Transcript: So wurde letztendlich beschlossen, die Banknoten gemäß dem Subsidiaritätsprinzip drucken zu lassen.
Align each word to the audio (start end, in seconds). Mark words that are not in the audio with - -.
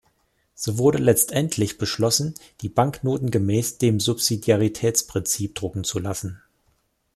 So 0.55 0.79
wurde 0.79 0.97
letztendlich 0.97 1.77
beschlossen, 1.77 2.33
die 2.61 2.69
Banknoten 2.69 3.29
gemäß 3.29 3.77
dem 3.77 3.99
Subsidiaritätsprinzip 3.99 5.53
drucken 5.53 5.83
zu 5.83 5.99
lassen. 5.99 6.41